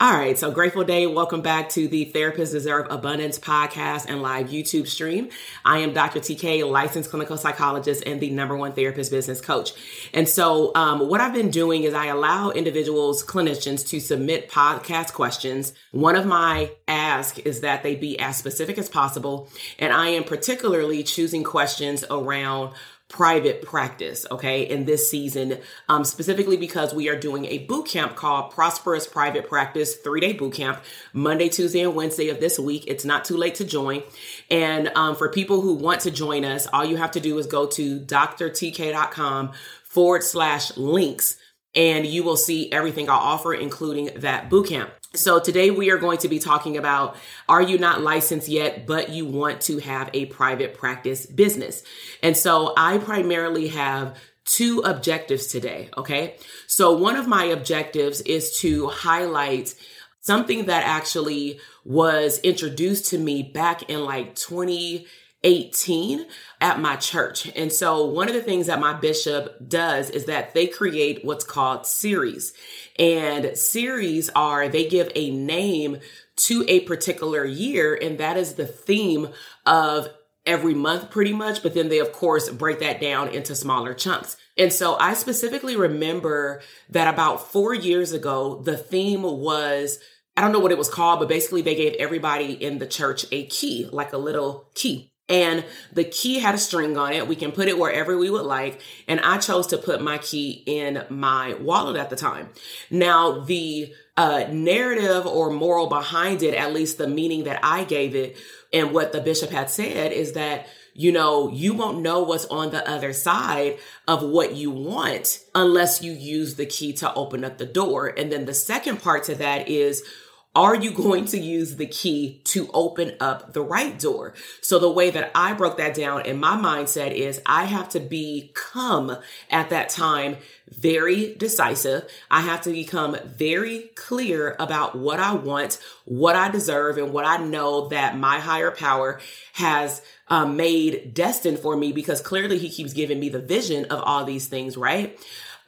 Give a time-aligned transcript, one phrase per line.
[0.00, 1.06] All right, so grateful day.
[1.06, 5.28] Welcome back to the Therapists Deserve Abundance podcast and live YouTube stream.
[5.64, 6.18] I am Dr.
[6.18, 9.70] TK, licensed clinical psychologist and the number one therapist business coach.
[10.12, 15.12] And so, um, what I've been doing is I allow individuals, clinicians, to submit podcast
[15.12, 15.72] questions.
[15.92, 20.24] One of my asks is that they be as specific as possible, and I am
[20.24, 22.74] particularly choosing questions around
[23.14, 25.56] private practice, okay, in this season,
[25.88, 30.32] um, specifically because we are doing a boot camp called Prosperous Private Practice three day
[30.32, 30.82] boot camp,
[31.12, 32.82] Monday, Tuesday, and Wednesday of this week.
[32.88, 34.02] It's not too late to join.
[34.50, 37.46] And um, for people who want to join us, all you have to do is
[37.46, 39.52] go to drtk.com
[39.84, 41.36] forward slash links
[41.76, 44.90] and you will see everything I'll offer, including that boot camp.
[45.14, 47.16] So today we are going to be talking about
[47.48, 51.84] are you not licensed yet, but you want to have a private practice business?
[52.22, 55.88] And so I primarily have two objectives today.
[55.96, 56.36] Okay.
[56.66, 59.74] So one of my objectives is to highlight
[60.20, 65.06] something that actually was introduced to me back in like 20
[65.44, 66.26] 18
[66.60, 67.50] at my church.
[67.54, 71.44] And so one of the things that my bishop does is that they create what's
[71.44, 72.54] called series.
[72.98, 75.98] And series are, they give a name
[76.36, 79.28] to a particular year, and that is the theme
[79.66, 80.08] of
[80.46, 84.36] every month pretty much, but then they of course break that down into smaller chunks.
[84.56, 89.98] And so I specifically remember that about four years ago, the theme was
[90.36, 93.24] I don't know what it was called, but basically they gave everybody in the church
[93.30, 95.13] a key, like a little key.
[95.28, 97.26] And the key had a string on it.
[97.26, 98.80] We can put it wherever we would like.
[99.08, 102.50] And I chose to put my key in my wallet at the time.
[102.90, 108.14] Now, the uh, narrative or moral behind it, at least the meaning that I gave
[108.14, 108.36] it
[108.72, 112.70] and what the bishop had said is that you know, you won't know what's on
[112.70, 117.58] the other side of what you want unless you use the key to open up
[117.58, 118.06] the door.
[118.06, 120.04] And then the second part to that is
[120.54, 124.34] are you going to use the key to open up the right door?
[124.60, 128.00] So the way that I broke that down in my mindset is I have to
[128.00, 129.16] become
[129.50, 130.36] at that time
[130.68, 132.08] very decisive.
[132.30, 137.24] I have to become very clear about what I want, what I deserve, and what
[137.24, 139.20] I know that my higher power
[139.54, 144.00] has um, made destined for me because clearly he keeps giving me the vision of
[144.00, 145.18] all these things, right?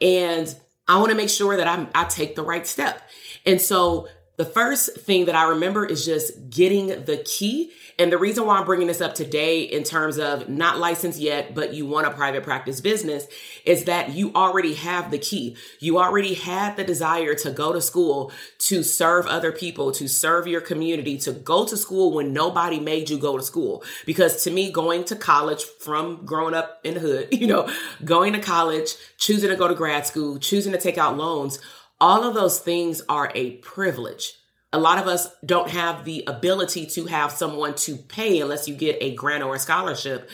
[0.01, 0.53] And
[0.87, 3.01] I want to make sure that I, I take the right step.
[3.45, 4.07] And so
[4.37, 7.71] The first thing that I remember is just getting the key.
[7.97, 11.55] And the reason why I'm bringing this up today in terms of not licensed yet,
[11.55, 13.25] but you want a private practice business
[13.65, 15.57] is that you already have the key.
[15.79, 20.45] You already had the desire to go to school, to serve other people, to serve
[20.45, 23.83] your community, to go to school when nobody made you go to school.
[24.05, 27.67] Because to me, going to college from growing up in the hood, you know,
[28.05, 31.57] going to college, choosing to go to grad school, choosing to take out loans,
[31.99, 34.33] all of those things are a privilege.
[34.73, 38.75] A lot of us don't have the ability to have someone to pay unless you
[38.75, 40.29] get a grant or a scholarship.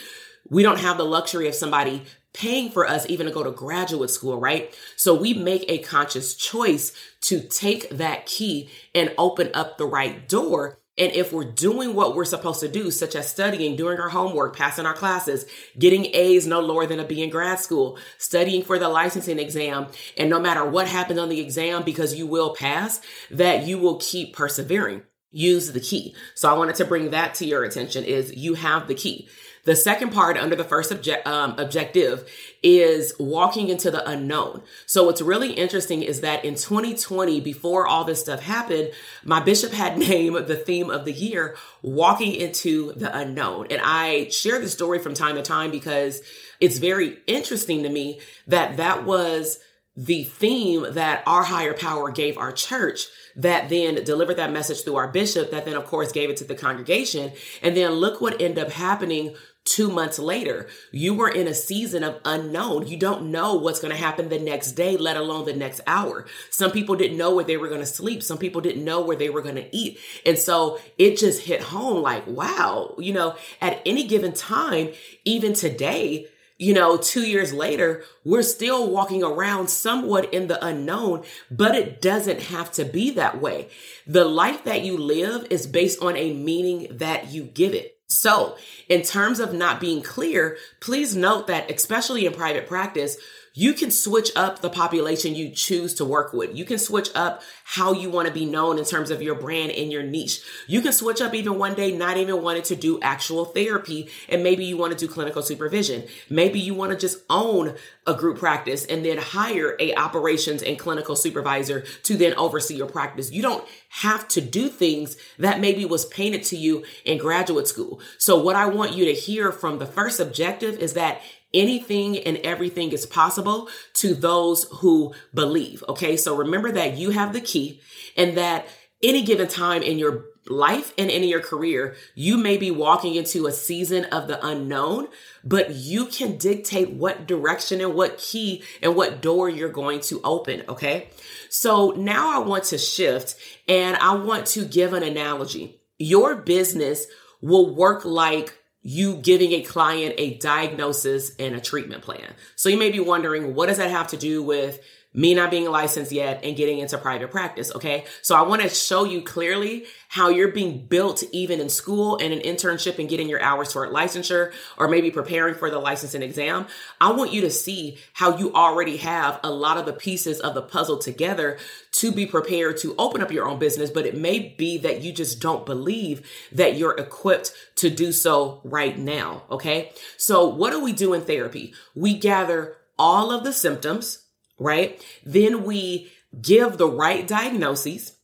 [0.49, 4.09] We don't have the luxury of somebody paying for us even to go to graduate
[4.09, 4.75] school, right?
[4.97, 10.27] So we make a conscious choice to take that key and open up the right
[10.27, 14.09] door and if we're doing what we're supposed to do, such as studying, doing our
[14.09, 15.45] homework, passing our classes,
[15.77, 19.87] getting A's no lower than a B in grad school, studying for the licensing exam,
[20.17, 23.01] and no matter what happens on the exam, because you will pass,
[23.31, 25.01] that you will keep persevering.
[25.31, 26.15] Use the key.
[26.35, 29.27] So I wanted to bring that to your attention is you have the key.
[29.65, 32.29] The second part under the first object, um, objective
[32.61, 34.61] is walking into the unknown.
[34.85, 38.91] So what's really interesting is that in 2020, before all this stuff happened,
[39.23, 43.67] my bishop had named the theme of the year, walking into the unknown.
[43.69, 46.21] And I share the story from time to time because
[46.59, 49.59] it's very interesting to me that that was
[49.95, 53.05] the theme that our higher power gave our church
[53.35, 56.43] that then delivered that message through our bishop that then of course gave it to
[56.43, 57.31] the congregation
[57.61, 60.67] and then look what ended up happening two months later.
[60.91, 62.87] You were in a season of unknown.
[62.87, 66.25] You don't know what's going to happen the next day, let alone the next hour.
[66.49, 68.23] Some people didn't know where they were going to sleep.
[68.23, 69.99] Some people didn't know where they were going to eat.
[70.25, 74.89] And so it just hit home like, wow, you know, at any given time,
[75.23, 76.27] even today,
[76.57, 82.01] you know, two years later, we're still walking around somewhat in the unknown, but it
[82.01, 83.69] doesn't have to be that way.
[84.05, 87.97] The life that you live is based on a meaning that you give it.
[88.07, 88.57] So,
[88.93, 93.17] in terms of not being clear, please note that, especially in private practice,
[93.55, 96.55] you can switch up the population you choose to work with.
[96.55, 99.71] You can switch up how you want to be known in terms of your brand
[99.71, 100.41] and your niche.
[100.67, 104.09] You can switch up even one day, not even wanting to do actual therapy.
[104.27, 106.03] And maybe you want to do clinical supervision.
[106.31, 107.75] Maybe you want to just own
[108.07, 112.87] a group practice and then hire a operations and clinical supervisor to then oversee your
[112.87, 113.31] practice.
[113.31, 118.01] You don't have to do things that maybe was painted to you in graduate school.
[118.17, 121.21] So what I want you to hear from the first objective is that
[121.53, 125.83] anything and everything is possible to those who believe.
[125.87, 126.17] Okay.
[126.17, 127.81] So remember that you have the key
[128.17, 128.67] and that
[129.01, 133.45] any given time in your life and in your career, you may be walking into
[133.45, 135.07] a season of the unknown,
[135.43, 140.21] but you can dictate what direction and what key and what door you're going to
[140.23, 140.63] open.
[140.67, 141.09] Okay.
[141.49, 143.35] So now I want to shift
[143.67, 145.79] and I want to give an analogy.
[145.97, 147.05] Your business
[147.41, 152.33] will work like you giving a client a diagnosis and a treatment plan.
[152.55, 154.79] So you may be wondering, what does that have to do with
[155.13, 157.73] me not being licensed yet and getting into private practice.
[157.75, 158.05] Okay.
[158.21, 162.33] So I want to show you clearly how you're being built even in school and
[162.33, 166.65] an internship and getting your hours toward licensure or maybe preparing for the licensing exam.
[166.99, 170.55] I want you to see how you already have a lot of the pieces of
[170.55, 171.57] the puzzle together
[171.93, 173.91] to be prepared to open up your own business.
[173.91, 178.61] But it may be that you just don't believe that you're equipped to do so
[178.63, 179.43] right now.
[179.51, 179.91] Okay.
[180.17, 181.73] So what do we do in therapy?
[181.93, 184.22] We gather all of the symptoms
[184.59, 185.03] right?
[185.25, 186.11] Then we
[186.41, 188.17] give the right diagnoses.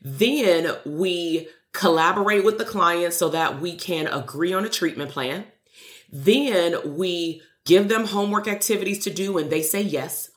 [0.00, 5.44] Then we collaborate with the client so that we can agree on a treatment plan.
[6.10, 10.30] Then we give them homework activities to do and they say yes.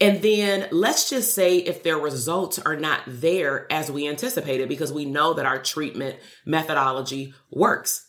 [0.00, 4.92] And then let's just say if their results are not there as we anticipated, because
[4.92, 8.06] we know that our treatment methodology works.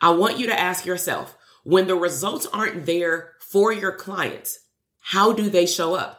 [0.00, 4.58] I want you to ask yourself when the results aren't there for your clients,
[5.06, 6.18] how do they show up?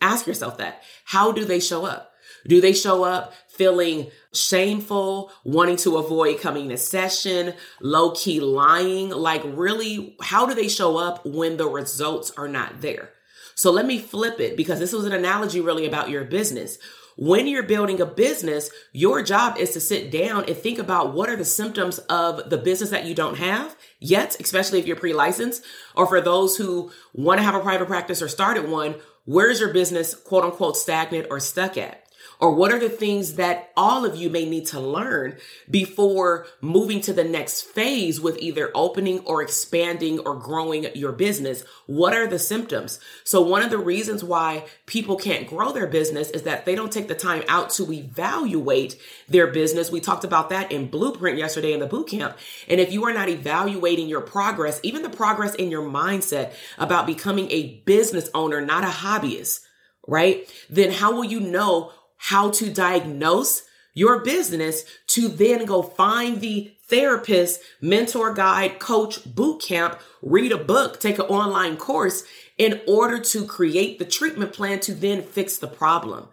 [0.00, 0.82] Ask yourself that.
[1.04, 2.10] How do they show up?
[2.46, 9.10] Do they show up feeling shameful, wanting to avoid coming to session, low key lying?
[9.10, 13.10] Like, really, how do they show up when the results are not there?
[13.54, 16.78] So let me flip it because this was an analogy really about your business.
[17.16, 21.28] When you're building a business, your job is to sit down and think about what
[21.28, 25.64] are the symptoms of the business that you don't have yet, especially if you're pre-licensed,
[25.94, 29.72] or for those who want to have a private practice or started one, where's your
[29.72, 32.03] business quote unquote stagnant or stuck at?
[32.44, 35.38] Or what are the things that all of you may need to learn
[35.70, 41.64] before moving to the next phase with either opening or expanding or growing your business?
[41.86, 43.00] What are the symptoms?
[43.24, 46.92] So one of the reasons why people can't grow their business is that they don't
[46.92, 49.90] take the time out to evaluate their business.
[49.90, 52.36] We talked about that in Blueprint yesterday in the boot camp.
[52.68, 57.06] And if you are not evaluating your progress, even the progress in your mindset about
[57.06, 59.60] becoming a business owner, not a hobbyist,
[60.06, 60.46] right?
[60.68, 63.62] Then how will you know how to diagnose
[63.94, 70.58] your business to then go find the therapist, mentor, guide, coach, boot camp, read a
[70.58, 72.24] book, take an online course
[72.58, 76.28] in order to create the treatment plan to then fix the problem.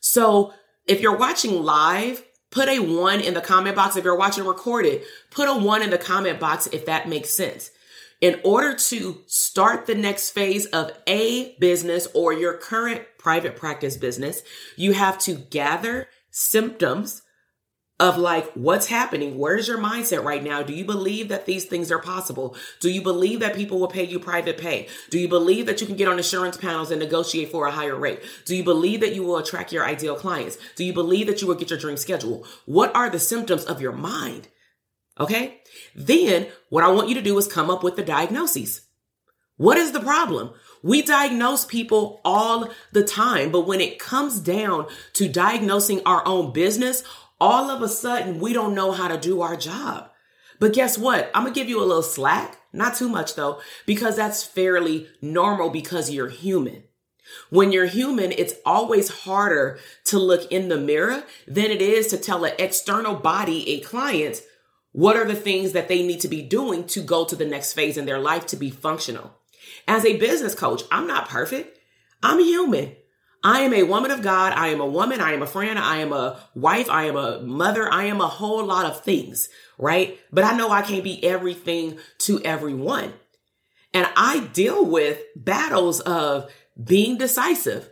[0.00, 0.52] So
[0.86, 3.96] if you're watching live, put a one in the comment box.
[3.96, 7.70] If you're watching recorded, put a one in the comment box if that makes sense.
[8.20, 13.98] In order to start the next phase of a business or your current private practice
[13.98, 14.42] business,
[14.74, 17.22] you have to gather symptoms
[17.98, 19.38] of like what's happening.
[19.38, 20.62] Where's your mindset right now?
[20.62, 22.56] Do you believe that these things are possible?
[22.80, 24.88] Do you believe that people will pay you private pay?
[25.10, 27.96] Do you believe that you can get on insurance panels and negotiate for a higher
[27.96, 28.22] rate?
[28.44, 30.58] Do you believe that you will attract your ideal clients?
[30.74, 32.46] Do you believe that you will get your dream schedule?
[32.64, 34.48] What are the symptoms of your mind
[35.18, 35.60] okay
[35.94, 38.82] then what i want you to do is come up with the diagnoses
[39.56, 44.86] what is the problem we diagnose people all the time, but when it comes down
[45.14, 47.02] to diagnosing our own business,
[47.40, 50.10] all of a sudden we don't know how to do our job.
[50.60, 51.30] But guess what?
[51.34, 55.70] I'm gonna give you a little slack, not too much though, because that's fairly normal
[55.70, 56.84] because you're human.
[57.50, 62.16] When you're human, it's always harder to look in the mirror than it is to
[62.16, 64.40] tell an external body, a client,
[64.96, 67.74] what are the things that they need to be doing to go to the next
[67.74, 69.30] phase in their life to be functional.
[69.86, 71.78] As a business coach, I'm not perfect.
[72.22, 72.96] I'm human.
[73.44, 74.54] I am a woman of God.
[74.54, 75.20] I am a woman.
[75.20, 75.78] I am a friend.
[75.78, 76.88] I am a wife.
[76.88, 77.92] I am a mother.
[77.92, 80.18] I am a whole lot of things, right?
[80.32, 83.12] But I know I can't be everything to everyone.
[83.92, 86.50] And I deal with battles of
[86.82, 87.90] being decisive.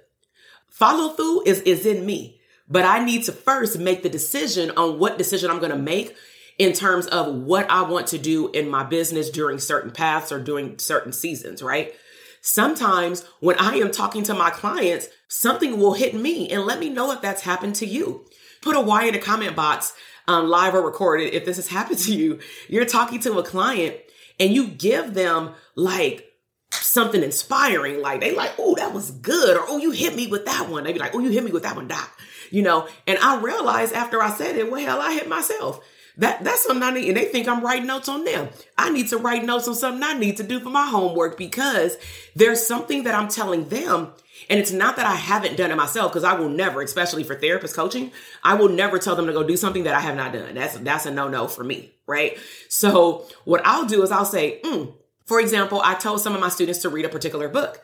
[0.70, 4.98] Follow through is, is in me, but I need to first make the decision on
[4.98, 6.16] what decision I'm going to make
[6.58, 10.40] in terms of what I want to do in my business during certain paths or
[10.40, 11.94] during certain seasons, right?
[12.40, 16.90] Sometimes when I am talking to my clients, something will hit me and let me
[16.90, 18.26] know if that's happened to you.
[18.60, 19.94] Put a Y in the comment box,
[20.28, 22.38] um, live or recorded, if this has happened to you.
[22.68, 23.96] You're talking to a client
[24.38, 26.26] and you give them like
[26.70, 30.44] something inspiring, like they like, oh, that was good, or oh, you hit me with
[30.46, 30.84] that one.
[30.84, 32.10] They be like, oh, you hit me with that one, doc.
[32.50, 35.80] You know, and I realized after I said it, well, hell, I hit myself.
[36.18, 38.48] That that's something I need, and they think I'm writing notes on them.
[38.78, 41.96] I need to write notes on something I need to do for my homework because
[42.36, 44.12] there's something that I'm telling them.
[44.48, 47.34] And it's not that I haven't done it myself, because I will never, especially for
[47.34, 50.32] therapist coaching, I will never tell them to go do something that I have not
[50.32, 50.54] done.
[50.54, 52.38] That's that's a no-no for me, right?
[52.68, 54.92] So what I'll do is I'll say, mm.
[55.26, 57.80] for example, I told some of my students to read a particular book.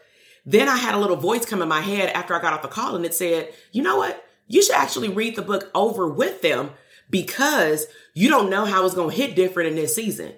[0.46, 2.68] Then I had a little voice come in my head after I got off the
[2.68, 4.24] call and it said, you know what?
[4.46, 6.70] You should actually read the book over with them
[7.10, 10.34] because you don't know how it's going to hit different in this season.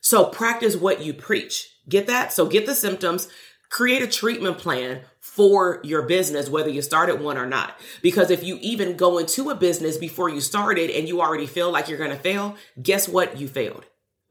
[0.00, 1.68] So practice what you preach.
[1.88, 2.32] Get that?
[2.32, 3.28] So get the symptoms,
[3.68, 7.78] create a treatment plan for your business, whether you started one or not.
[8.02, 11.70] Because if you even go into a business before you started and you already feel
[11.70, 13.38] like you're going to fail, guess what?
[13.38, 13.84] You failed.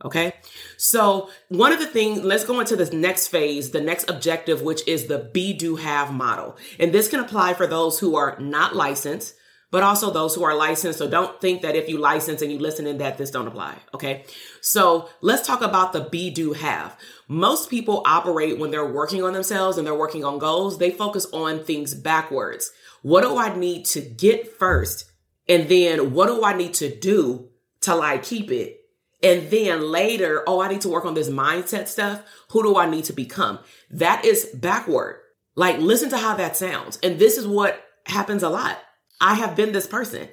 [0.03, 0.33] Okay.
[0.77, 4.87] So one of the things, let's go into this next phase, the next objective, which
[4.87, 6.57] is the be do have model.
[6.79, 9.35] And this can apply for those who are not licensed
[9.71, 10.99] but also those who are licensed.
[10.99, 13.77] So don't think that if you license and you listen in that this don't apply.
[13.93, 14.25] Okay.
[14.61, 16.97] So let's talk about the be do have.
[17.27, 20.77] Most people operate when they're working on themselves and they're working on goals.
[20.77, 22.71] They focus on things backwards.
[23.01, 25.05] What do I need to get first?
[25.47, 27.49] And then what do I need to do
[27.81, 28.77] till I keep it?
[29.21, 32.21] And then later, oh, I need to work on this mindset stuff.
[32.51, 33.59] Who do I need to become?
[33.89, 35.17] That is backward.
[35.55, 36.97] Like, listen to how that sounds.
[37.03, 38.79] And this is what happens a lot
[39.21, 40.27] I have been this person.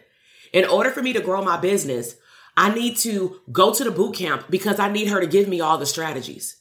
[0.53, 2.17] In order for me to grow my business,
[2.57, 5.61] I need to go to the boot camp because I need her to give me
[5.61, 6.57] all the strategies,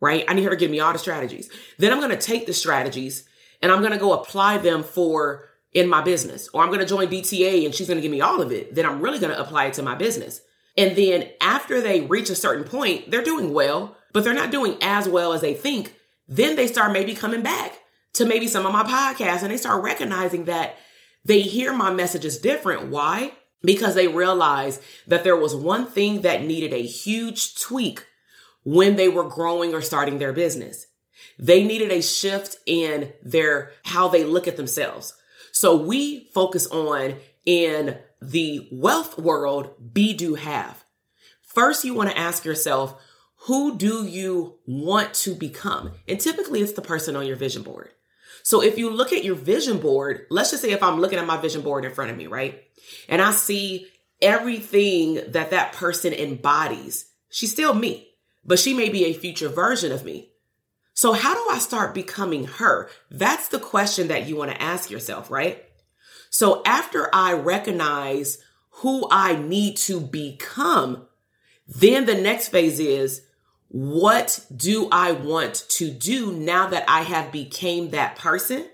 [0.00, 0.24] right?
[0.26, 1.50] I need her to give me all the strategies.
[1.78, 3.24] Then I'm going to take the strategies
[3.62, 6.86] and I'm going to go apply them for in my business, or I'm going to
[6.86, 8.74] join DTA and she's going to give me all of it.
[8.74, 10.40] Then I'm really going to apply it to my business.
[10.76, 14.76] And then after they reach a certain point, they're doing well, but they're not doing
[14.82, 15.94] as well as they think.
[16.26, 17.78] Then they start maybe coming back
[18.14, 20.76] to maybe some of my podcasts and they start recognizing that
[21.24, 22.88] they hear my messages different.
[22.88, 23.32] Why?
[23.62, 28.06] Because they realize that there was one thing that needed a huge tweak
[28.64, 30.86] when they were growing or starting their business.
[31.38, 35.14] They needed a shift in their, how they look at themselves.
[35.52, 40.84] So we focus on in the wealth world, be, do, have.
[41.42, 43.00] First, you want to ask yourself,
[43.46, 45.92] who do you want to become?
[46.06, 47.90] And typically it's the person on your vision board.
[48.42, 51.26] So if you look at your vision board, let's just say if I'm looking at
[51.26, 52.62] my vision board in front of me, right?
[53.08, 53.86] And I see
[54.20, 58.08] everything that that person embodies, she's still me,
[58.44, 60.30] but she may be a future version of me.
[60.94, 62.90] So how do I start becoming her?
[63.10, 65.64] That's the question that you want to ask yourself, right?
[66.30, 68.38] So after I recognize
[68.70, 71.06] who I need to become,
[71.66, 73.22] then the next phase is
[73.70, 78.68] what do I want to do now that I have became that person?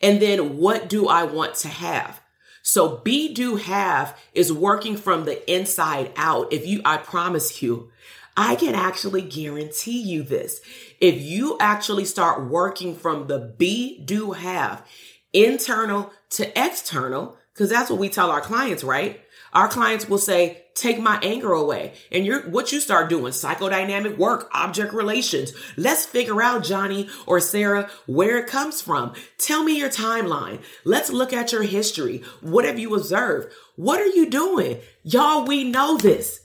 [0.00, 2.20] And then what do I want to have?
[2.62, 6.52] So be do have is working from the inside out.
[6.52, 7.90] If you, I promise you,
[8.36, 10.60] I can actually guarantee you this.
[11.00, 14.86] If you actually start working from the be do have
[15.32, 19.20] internal to external, because that's what we tell our clients, right?
[19.52, 21.94] Our clients will say, take my anger away.
[22.12, 25.52] And you're, what you start doing, psychodynamic work, object relations.
[25.76, 29.14] Let's figure out, Johnny or Sarah, where it comes from.
[29.38, 30.60] Tell me your timeline.
[30.84, 32.22] Let's look at your history.
[32.40, 33.52] What have you observed?
[33.76, 34.78] What are you doing?
[35.02, 36.40] Y'all, we know this.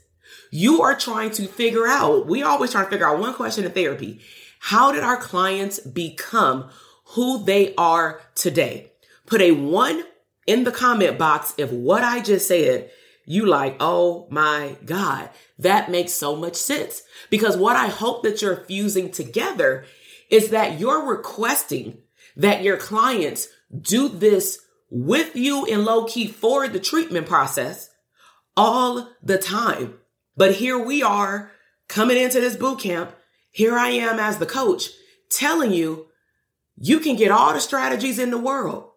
[0.50, 3.72] You are trying to figure out, we always try to figure out one question in
[3.72, 4.20] therapy.
[4.60, 6.70] How did our clients become
[7.08, 8.92] who they are today?
[9.26, 10.04] Put a one
[10.46, 12.90] in the comment box if what I just said,
[13.26, 17.02] you like, oh my God, that makes so much sense.
[17.30, 19.84] Because what I hope that you're fusing together
[20.30, 21.98] is that you're requesting
[22.36, 23.48] that your clients
[23.80, 24.58] do this
[24.90, 27.90] with you in low key for the treatment process
[28.56, 29.94] all the time.
[30.36, 31.52] But here we are
[31.88, 33.14] coming into this boot camp.
[33.50, 34.90] Here I am as the coach
[35.30, 36.06] telling you,
[36.76, 38.90] you can get all the strategies in the world.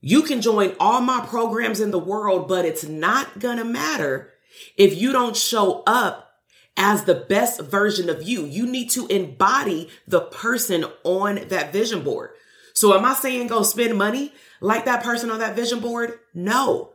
[0.00, 4.32] You can join all my programs in the world, but it's not gonna matter
[4.76, 6.28] if you don't show up
[6.76, 8.44] as the best version of you.
[8.44, 12.30] You need to embody the person on that vision board.
[12.72, 16.20] So am I saying go spend money like that person on that vision board?
[16.32, 16.92] No.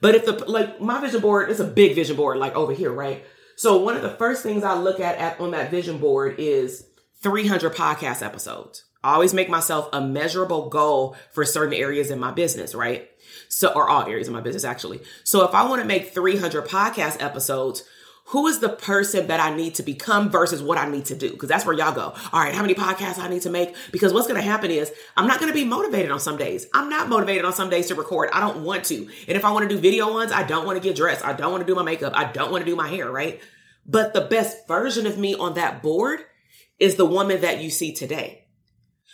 [0.00, 2.92] But if the, like my vision board, it's a big vision board, like over here,
[2.92, 3.24] right?
[3.56, 6.86] So one of the first things I look at, at on that vision board is
[7.22, 8.84] 300 podcast episodes.
[9.04, 13.08] Always make myself a measurable goal for certain areas in my business, right?
[13.48, 15.00] So, or all areas of my business, actually.
[15.24, 17.84] So if I want to make 300 podcast episodes,
[18.26, 21.30] who is the person that I need to become versus what I need to do?
[21.30, 22.12] Because that's where y'all go.
[22.32, 23.74] All right, how many podcasts I need to make?
[23.90, 26.66] Because what's going to happen is I'm not going to be motivated on some days.
[26.74, 28.28] I'm not motivated on some days to record.
[28.32, 28.96] I don't want to.
[28.96, 31.24] And if I want to do video ones, I don't want to get dressed.
[31.24, 32.12] I don't want to do my makeup.
[32.14, 33.40] I don't want to do my hair, right?
[33.86, 36.20] But the best version of me on that board
[36.78, 38.44] is the woman that you see today.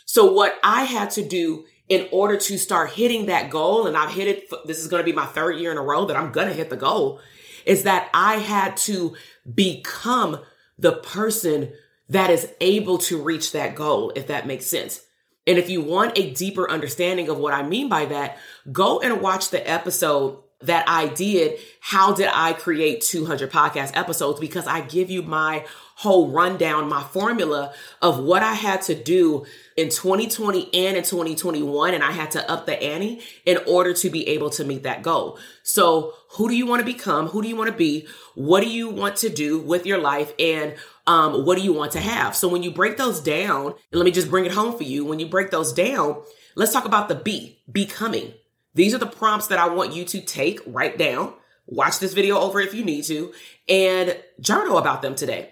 [0.04, 4.12] So what I had to do in order to start hitting that goal, and I've
[4.12, 6.32] hit it, this is going to be my third year in a row that I'm
[6.32, 7.20] going to hit the goal,
[7.66, 9.16] is that I had to
[9.54, 10.40] become
[10.78, 11.72] the person
[12.08, 15.00] that is able to reach that goal, if that makes sense.
[15.46, 18.38] And if you want a deeper understanding of what I mean by that,
[18.72, 21.58] go and watch the episode that I did.
[21.80, 24.40] How did I create 200 podcast episodes?
[24.40, 25.64] Because I give you my
[25.96, 27.72] whole rundown, my formula
[28.02, 29.46] of what I had to do
[29.76, 31.94] in 2020 and in 2021.
[31.94, 35.02] And I had to up the ante in order to be able to meet that
[35.02, 35.38] goal.
[35.62, 37.28] So who do you want to become?
[37.28, 38.08] Who do you want to be?
[38.34, 40.32] What do you want to do with your life?
[40.38, 40.74] And
[41.06, 42.34] um, what do you want to have?
[42.34, 45.04] So when you break those down, let me just bring it home for you.
[45.04, 46.22] When you break those down,
[46.56, 48.34] let's talk about the be, becoming.
[48.74, 51.32] These are the prompts that I want you to take, write down,
[51.66, 53.32] watch this video over if you need to,
[53.68, 55.50] and journal about them today.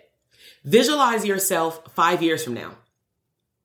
[0.65, 2.77] Visualize yourself five years from now.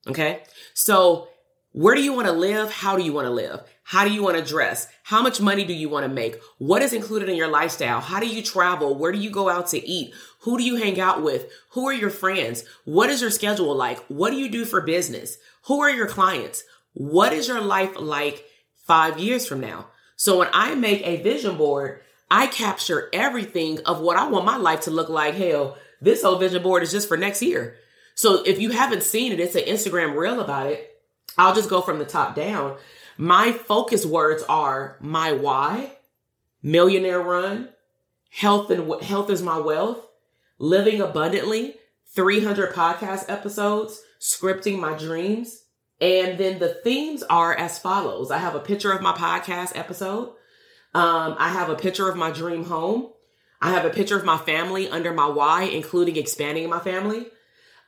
[0.07, 0.43] Okay.
[0.73, 1.27] So
[1.71, 2.71] where do you want to live?
[2.71, 3.61] How do you want to live?
[3.83, 4.87] How do you want to dress?
[5.03, 6.37] How much money do you want to make?
[6.57, 7.99] What is included in your lifestyle?
[7.99, 8.97] How do you travel?
[8.97, 10.13] Where do you go out to eat?
[10.41, 11.51] Who do you hang out with?
[11.71, 12.63] Who are your friends?
[12.85, 13.99] What is your schedule like?
[14.07, 15.37] What do you do for business?
[15.65, 16.63] Who are your clients?
[16.93, 18.43] What is your life like
[18.87, 19.87] five years from now?
[20.15, 24.57] So when I make a vision board, I capture everything of what I want my
[24.57, 25.35] life to look like.
[25.35, 27.75] Hell, this whole vision board is just for next year.
[28.15, 30.99] So if you haven't seen it, it's an Instagram reel about it.
[31.37, 32.77] I'll just go from the top down.
[33.17, 35.91] My focus words are my why,
[36.63, 37.69] millionaire run,
[38.31, 40.05] health and health is my wealth,
[40.57, 41.75] living abundantly,
[42.15, 45.63] 300 podcast episodes, scripting my dreams.
[45.99, 48.29] And then the themes are as follows.
[48.29, 50.29] I have a picture of my podcast episode.
[50.93, 53.09] Um, I have a picture of my dream home.
[53.61, 57.27] I have a picture of my family under my why, including expanding my family.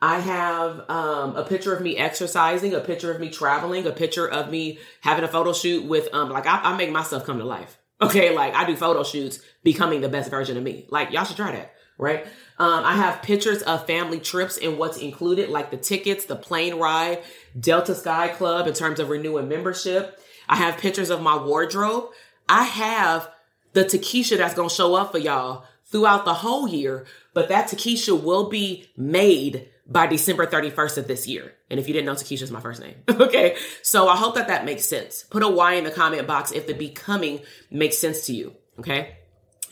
[0.02, 4.28] I have um, a picture of me exercising, a picture of me traveling, a picture
[4.28, 7.45] of me having a photo shoot with, um, like, I, I make myself come to
[7.45, 7.78] life.
[8.02, 8.34] Okay.
[8.34, 10.88] Like, I do photo shoots becoming the best version of me.
[10.89, 11.74] Like, y'all should try that.
[11.99, 12.25] Right.
[12.57, 16.75] Um, I have pictures of family trips and what's included, like the tickets, the plane
[16.75, 17.21] ride,
[17.59, 20.19] Delta Sky Club in terms of renewing membership.
[20.47, 22.05] I have pictures of my wardrobe.
[22.47, 23.29] I have
[23.73, 27.67] the Takesha that's going to show up for y'all throughout the whole year, but that
[27.67, 31.53] Takesha will be made by December 31st of this year.
[31.69, 32.95] And if you didn't know, Takesha is my first name.
[33.09, 33.57] okay.
[33.81, 35.23] So I hope that that makes sense.
[35.23, 38.55] Put a Y in the comment box if the becoming makes sense to you.
[38.79, 39.17] Okay.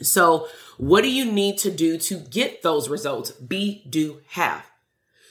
[0.02, 3.32] So what do you need to do to get those results?
[3.32, 4.66] Be, do, have.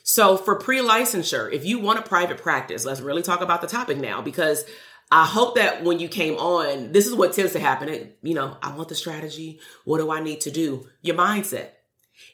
[0.02, 3.98] So for pre-licensure, if you want a private practice, let's really talk about the topic
[3.98, 4.64] now because
[5.11, 7.88] I hope that when you came on, this is what tends to happen.
[7.88, 9.61] It, you know, I want the strategy.
[9.85, 10.88] What do I need to do?
[11.02, 11.70] Your mindset.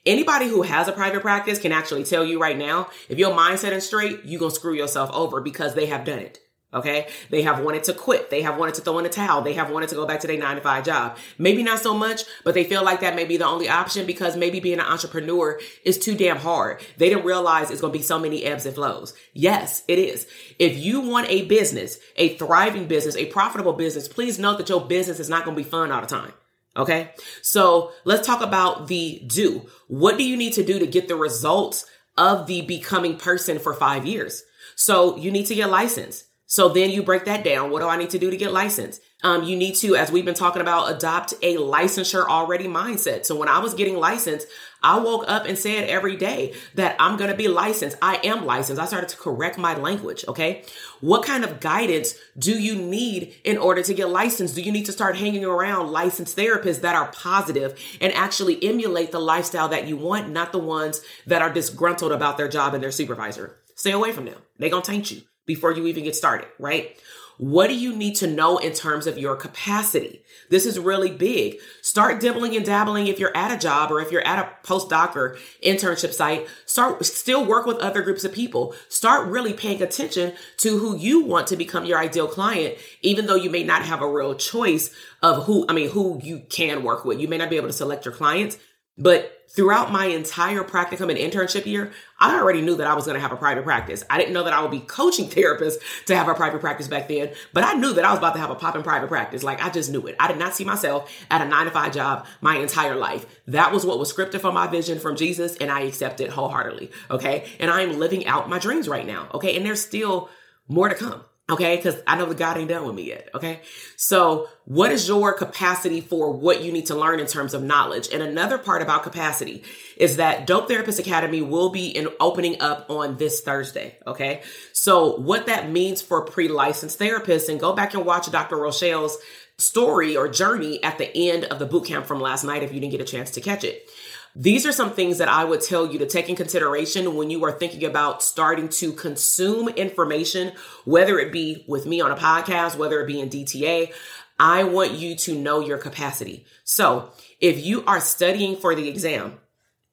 [0.07, 3.73] Anybody who has a private practice can actually tell you right now, if your mindset
[3.73, 6.39] is straight, you're going to screw yourself over because they have done it.
[6.75, 7.09] Okay.
[7.29, 8.31] They have wanted to quit.
[8.31, 9.43] They have wanted to throw in a towel.
[9.43, 11.19] They have wanted to go back to their nine to five job.
[11.37, 14.37] Maybe not so much, but they feel like that may be the only option because
[14.37, 16.81] maybe being an entrepreneur is too damn hard.
[16.97, 19.13] They didn't realize it's going to be so many ebbs and flows.
[19.35, 20.27] Yes, it is.
[20.59, 24.81] If you want a business, a thriving business, a profitable business, please note that your
[24.81, 26.33] business is not going to be fun all the time.
[26.75, 27.11] Okay.
[27.43, 29.67] So let's talk about the do.
[29.89, 31.85] What do you need to do to get the results
[32.17, 34.43] of the becoming person for five years?
[34.75, 36.25] So you need to get licensed.
[36.53, 37.71] So then you break that down.
[37.71, 39.01] What do I need to do to get licensed?
[39.23, 43.25] Um, you need to, as we've been talking about, adopt a licensure already mindset.
[43.25, 44.47] So when I was getting licensed,
[44.83, 47.97] I woke up and said every day that I'm going to be licensed.
[48.03, 48.83] I am licensed.
[48.83, 50.27] I started to correct my language.
[50.29, 50.63] Okay.
[51.01, 54.55] What kind of guidance do you need in order to get licensed?
[54.55, 59.11] Do you need to start hanging around licensed therapists that are positive and actually emulate
[59.11, 62.85] the lifestyle that you want, not the ones that are disgruntled about their job and
[62.85, 63.57] their supervisor?
[63.75, 64.43] Stay away from them.
[64.59, 66.97] They're going to taint you before you even get started, right?
[67.39, 70.23] What do you need to know in terms of your capacity?
[70.51, 71.57] This is really big.
[71.81, 75.17] Start dibbling and dabbling if you're at a job or if you're at a postdoc
[75.17, 76.47] or internship site.
[76.67, 78.75] Start still work with other groups of people.
[78.89, 83.35] Start really paying attention to who you want to become your ideal client, even though
[83.35, 87.05] you may not have a real choice of who, I mean, who you can work
[87.05, 87.21] with.
[87.21, 88.59] You may not be able to select your clients,
[88.99, 93.17] but throughout my entire practicum and internship year, I already knew that I was going
[93.17, 94.03] to have a private practice.
[94.09, 95.77] I didn't know that I would be coaching therapists
[96.07, 98.41] to have a private practice back then, but I knew that I was about to
[98.41, 99.43] have a popping private practice.
[99.43, 100.17] Like I just knew it.
[100.19, 103.27] I did not see myself at a nine to five job my entire life.
[103.47, 106.91] That was what was scripted for my vision from Jesus, and I accepted wholeheartedly.
[107.11, 107.45] Okay.
[107.61, 109.29] And I am living out my dreams right now.
[109.35, 109.57] Okay.
[109.57, 110.31] And there's still
[110.69, 111.25] more to come.
[111.51, 111.77] Okay.
[111.79, 113.29] Cause I know the God ain't done with me yet.
[113.35, 113.61] Okay.
[113.97, 118.09] So what is your capacity for what you need to learn in terms of knowledge?
[118.13, 119.65] And another part about capacity
[119.97, 123.97] is that Dope Therapist Academy will be in opening up on this Thursday.
[124.07, 124.43] Okay.
[124.73, 128.57] So what that means for pre-licensed therapists and go back and watch Dr.
[128.57, 129.19] Rochelle's
[129.59, 132.81] story or journey at the end of the boot camp from last night if you
[132.81, 133.89] didn't get a chance to catch it.
[134.35, 137.45] These are some things that I would tell you to take in consideration when you
[137.45, 140.53] are thinking about starting to consume information,
[140.87, 143.93] whether it be with me on a podcast, whether it be in DTA.
[144.39, 146.47] I want you to know your capacity.
[146.65, 149.39] So if you are studying for the exam,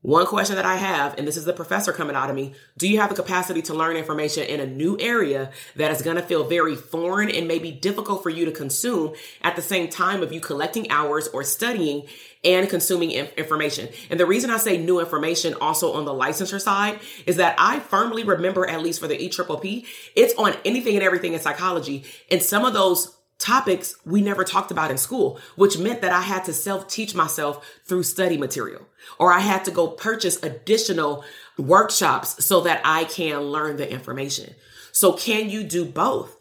[0.02, 2.88] one question that I have, and this is the professor coming out of me, do
[2.88, 6.22] you have the capacity to learn information in a new area that is going to
[6.22, 10.32] feel very foreign and maybe difficult for you to consume at the same time of
[10.32, 12.08] you collecting hours or studying
[12.46, 13.90] and consuming information?
[14.10, 17.82] And the reason I say new information also on the licensure side is that I
[17.82, 19.86] firmly remember, at least for the EPPP,
[20.16, 22.06] it's on anything and everything in psychology.
[22.32, 26.22] And some of those topics we never talked about in school, which meant that I
[26.22, 28.86] had to self teach myself through study material
[29.20, 31.24] or I had to go purchase additional
[31.58, 34.54] workshops so that I can learn the information.
[34.92, 36.36] So can you do both?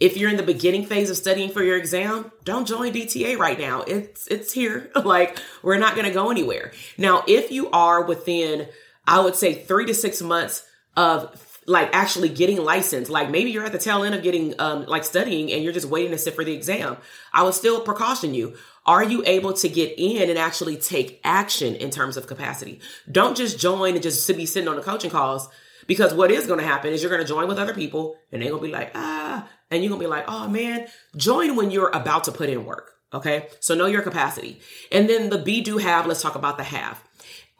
[0.00, 3.58] If you're in the beginning phase of studying for your exam, don't join DTA right
[3.58, 3.82] now.
[3.82, 4.90] It's it's here.
[5.04, 6.72] like we're not going to go anywhere.
[6.98, 8.68] Now, if you are within
[9.06, 13.10] I would say 3 to 6 months of like actually getting licensed.
[13.10, 15.88] Like maybe you're at the tail end of getting um like studying and you're just
[15.88, 16.96] waiting to sit for the exam.
[17.32, 18.56] I would still precaution you.
[18.86, 22.80] Are you able to get in and actually take action in terms of capacity?
[23.10, 25.48] Don't just join and just to be sitting on the coaching calls
[25.86, 28.42] because what is going to happen is you're going to join with other people and
[28.42, 31.56] they're going to be like, ah, and you're going to be like, oh man, join
[31.56, 32.90] when you're about to put in work.
[33.12, 33.48] Okay.
[33.60, 34.60] So know your capacity.
[34.90, 37.02] And then the be do have, let's talk about the have.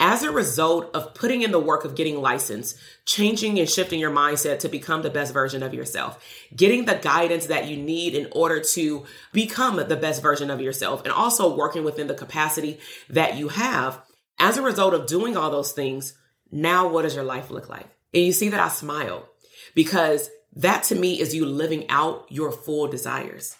[0.01, 2.77] As a result of putting in the work of getting licensed,
[3.07, 6.23] changing and shifting your mindset to become the best version of yourself,
[6.55, 11.03] getting the guidance that you need in order to become the best version of yourself,
[11.05, 14.03] and also working within the capacity that you have.
[14.39, 16.15] As a result of doing all those things,
[16.51, 17.87] now what does your life look like?
[18.13, 19.29] And you see that I smile
[19.75, 23.57] because that to me is you living out your full desires.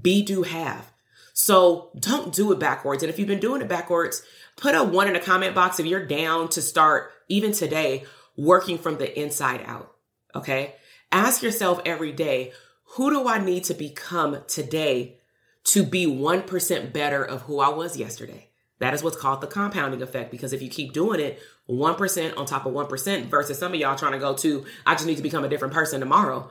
[0.00, 0.90] Be, do, have.
[1.32, 3.02] So don't do it backwards.
[3.02, 4.22] And if you've been doing it backwards,
[4.56, 8.04] put a one in the comment box if you're down to start, even today,
[8.36, 9.94] working from the inside out.
[10.34, 10.74] Okay.
[11.12, 12.52] Ask yourself every day,
[12.96, 15.18] who do I need to become today
[15.64, 18.48] to be 1% better of who I was yesterday?
[18.80, 20.30] That is what's called the compounding effect.
[20.30, 23.96] Because if you keep doing it, 1% on top of 1% versus some of y'all
[23.96, 26.50] trying to go to, I just need to become a different person tomorrow.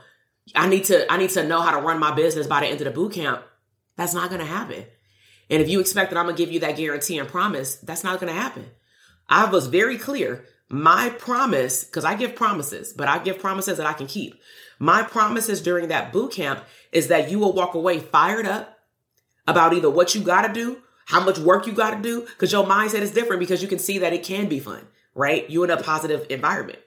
[0.56, 2.82] I need to, I need to know how to run my business by the end
[2.82, 3.44] of the boot camp.
[3.96, 4.86] That's not going to happen.
[5.54, 8.04] And if you expect that I'm going to give you that guarantee and promise, that's
[8.04, 8.72] not going to happen.
[9.30, 10.46] I was very clear.
[10.68, 14.42] My promise, because I give promises, but I give promises that I can keep.
[14.80, 18.80] My promises during that boot camp is that you will walk away fired up
[19.48, 22.52] about either what you got to do, how much work you got to do, because
[22.52, 25.48] your mindset is different because you can see that it can be fun, right?
[25.52, 26.80] You in a positive environment.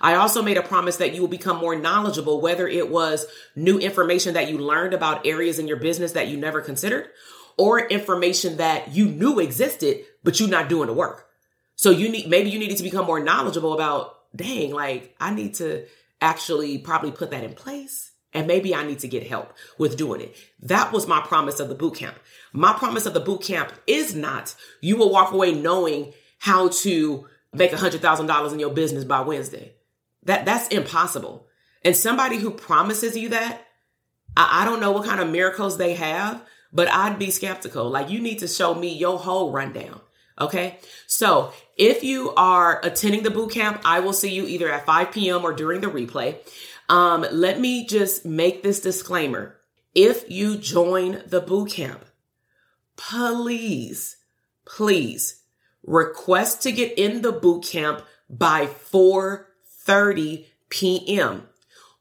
[0.00, 3.78] I also made a promise that you will become more knowledgeable, whether it was new
[3.78, 7.10] information that you learned about areas in your business that you never considered,
[7.56, 11.28] or information that you knew existed, but you're not doing the work.
[11.74, 15.54] So you need, maybe you needed to become more knowledgeable about, dang, like I need
[15.54, 15.86] to
[16.20, 18.12] actually probably put that in place.
[18.32, 20.36] And maybe I need to get help with doing it.
[20.60, 22.18] That was my promise of the boot camp.
[22.52, 27.26] My promise of the boot camp is not you will walk away knowing how to
[27.54, 29.72] make a hundred thousand dollars in your business by Wednesday.
[30.24, 31.46] That that's impossible.
[31.82, 33.66] And somebody who promises you that,
[34.36, 36.42] I, I don't know what kind of miracles they have,
[36.76, 37.88] but I'd be skeptical.
[37.88, 40.02] Like you need to show me your whole rundown.
[40.38, 40.78] Okay.
[41.06, 45.10] So if you are attending the boot camp, I will see you either at 5
[45.10, 45.42] p.m.
[45.42, 46.36] or during the replay.
[46.90, 49.56] Um, let me just make this disclaimer.
[49.94, 52.04] If you join the boot camp,
[52.96, 54.18] please,
[54.66, 55.42] please
[55.82, 61.48] request to get in the boot camp by 4:30 p.m.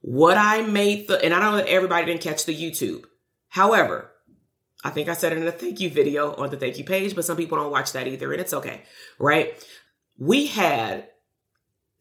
[0.02, 3.06] What I made the, and I don't know that everybody didn't catch the YouTube.
[3.48, 4.12] However,
[4.86, 7.16] I think I said it in a thank you video on the thank you page,
[7.16, 8.84] but some people don't watch that either, and it's okay,
[9.18, 9.56] right?
[10.20, 11.08] We had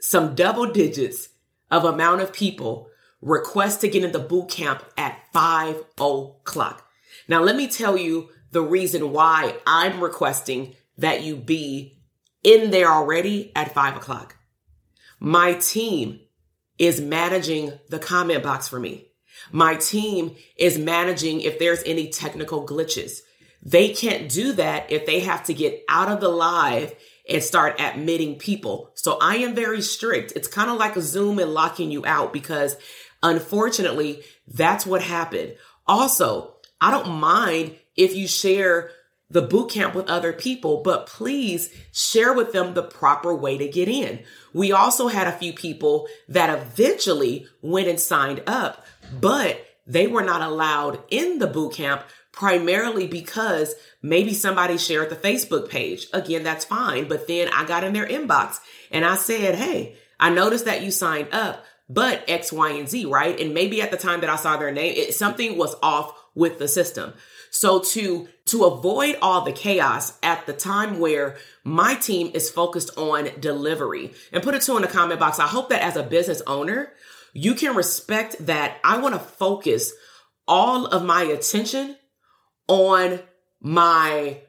[0.02, 1.30] some double digits
[1.70, 2.88] of amount of people
[3.22, 6.86] request to get in the boot camp at five o'clock.
[7.26, 12.02] Now, let me tell you the reason why I'm requesting that you be
[12.42, 14.36] in there already at five o'clock.
[15.18, 16.20] My team
[16.78, 19.08] is managing the comment box for me.
[19.52, 23.20] My team is managing if there's any technical glitches.
[23.62, 26.94] They can't do that if they have to get out of the live
[27.28, 28.90] and start admitting people.
[28.94, 30.32] So I am very strict.
[30.36, 32.76] It's kind of like a Zoom and locking you out because
[33.22, 35.56] unfortunately, that's what happened.
[35.86, 38.90] Also, I don't mind if you share
[39.34, 43.66] the boot camp with other people, but please share with them the proper way to
[43.66, 44.20] get in.
[44.52, 48.86] We also had a few people that eventually went and signed up,
[49.20, 55.16] but they were not allowed in the boot camp primarily because maybe somebody shared the
[55.16, 56.06] Facebook page.
[56.12, 57.08] Again, that's fine.
[57.08, 58.60] But then I got in their inbox
[58.92, 63.06] and I said, Hey, I noticed that you signed up, but X, Y, and Z,
[63.06, 63.38] right?
[63.40, 66.60] And maybe at the time that I saw their name, it, something was off with
[66.60, 67.14] the system.
[67.54, 72.90] So to, to avoid all the chaos at the time where my team is focused
[72.98, 75.38] on delivery and put it to in the comment box.
[75.38, 76.92] I hope that as a business owner,
[77.32, 79.92] you can respect that I want to focus
[80.48, 81.96] all of my attention
[82.66, 83.20] on
[83.60, 84.40] my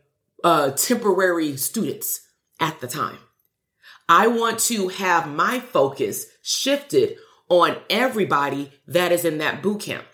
[0.44, 2.22] uh, temporary students
[2.60, 3.20] at the time.
[4.10, 7.18] I want to have my focus shifted
[7.50, 10.06] on everybody that is in that boot camp.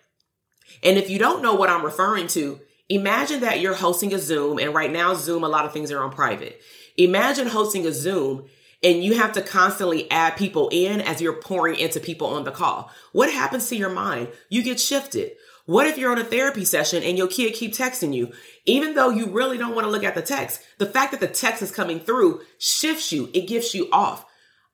[0.83, 2.59] And if you don't know what I'm referring to,
[2.95, 6.03] imagine that you're hosting a Zoom, and right now, Zoom, a lot of things are
[6.03, 6.61] on private.
[6.97, 8.47] Imagine hosting a Zoom
[8.83, 12.51] and you have to constantly add people in as you're pouring into people on the
[12.51, 12.91] call.
[13.11, 14.29] What happens to your mind?
[14.49, 15.33] You get shifted.
[15.65, 18.33] What if you're on a therapy session and your kid keep texting you?
[18.65, 21.27] Even though you really don't want to look at the text, the fact that the
[21.27, 23.29] text is coming through shifts you.
[23.33, 24.25] It gets you off.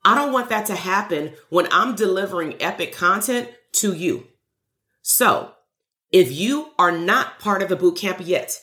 [0.05, 4.27] I don't want that to happen when I'm delivering epic content to you.
[5.01, 5.51] So
[6.11, 8.59] if you are not part of the boot camp yet,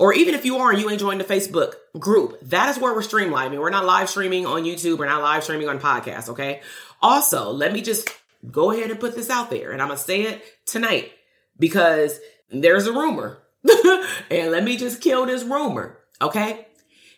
[0.00, 2.94] or even if you are and you ain't joined the Facebook group, that is where
[2.94, 3.58] we're streamlining.
[3.58, 4.98] We're not live streaming on YouTube.
[4.98, 6.30] We're not live streaming on podcasts.
[6.30, 6.62] Okay.
[7.02, 8.08] Also, let me just
[8.50, 11.12] go ahead and put this out there and I'm going to say it tonight
[11.58, 12.18] because
[12.50, 13.42] there's a rumor
[14.30, 15.98] and let me just kill this rumor.
[16.22, 16.66] Okay.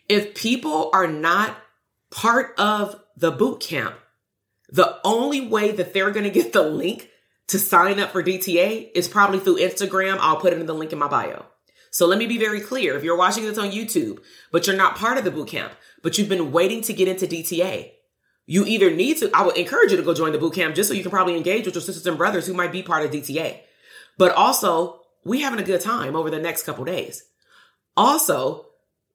[0.09, 1.55] If people are not
[2.11, 3.95] part of the boot camp,
[4.69, 7.09] the only way that they're going to get the link
[7.47, 10.17] to sign up for DTA is probably through Instagram.
[10.19, 11.45] I'll put it in the link in my bio.
[11.91, 12.97] So let me be very clear.
[12.97, 14.19] If you're watching this on YouTube,
[14.51, 17.27] but you're not part of the boot camp, but you've been waiting to get into
[17.27, 17.91] DTA,
[18.45, 20.89] you either need to, I would encourage you to go join the boot camp just
[20.89, 23.11] so you can probably engage with your sisters and brothers who might be part of
[23.11, 23.59] DTA.
[24.17, 27.23] But also, we having a good time over the next couple days.
[27.95, 28.65] Also,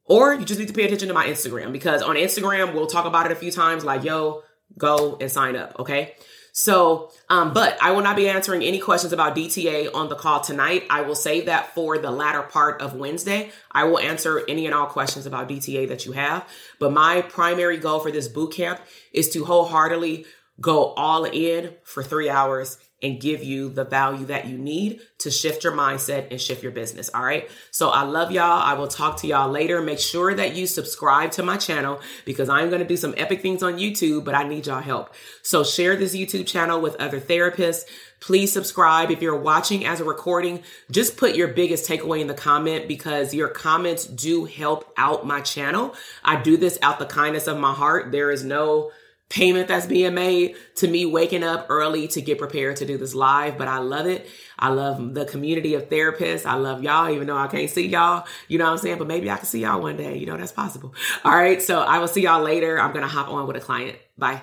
[0.04, 3.04] or you just need to pay attention to my Instagram because on Instagram, we'll talk
[3.04, 4.42] about it a few times like, yo,
[4.76, 5.78] go and sign up.
[5.78, 6.14] Okay.
[6.60, 10.40] So, um, but I will not be answering any questions about DTA on the call
[10.40, 10.82] tonight.
[10.90, 13.52] I will save that for the latter part of Wednesday.
[13.70, 16.48] I will answer any and all questions about DTA that you have.
[16.80, 18.80] But my primary goal for this boot camp
[19.12, 20.26] is to wholeheartedly
[20.60, 25.30] go all in for three hours and give you the value that you need to
[25.30, 27.08] shift your mindset and shift your business.
[27.14, 27.48] All right.
[27.70, 28.60] So I love y'all.
[28.60, 29.80] I will talk to y'all later.
[29.80, 33.40] Make sure that you subscribe to my channel because I'm going to do some epic
[33.40, 35.14] things on YouTube, but I need y'all help.
[35.42, 37.84] So share this YouTube channel with other therapists.
[38.20, 39.12] Please subscribe.
[39.12, 43.32] If you're watching as a recording, just put your biggest takeaway in the comment because
[43.32, 45.94] your comments do help out my channel.
[46.24, 48.10] I do this out the kindness of my heart.
[48.10, 48.90] There is no
[49.28, 53.14] payment that's being made to me waking up early to get prepared to do this
[53.14, 54.26] live, but I love it.
[54.58, 56.46] I love the community of therapists.
[56.46, 58.26] I love y'all, even though I can't see y'all.
[58.48, 58.98] You know what I'm saying?
[58.98, 60.16] But maybe I can see y'all one day.
[60.16, 60.94] You know, that's possible.
[61.24, 61.60] All right.
[61.60, 62.80] So I will see y'all later.
[62.80, 63.98] I'm to hop on with a client.
[64.16, 64.42] Bye.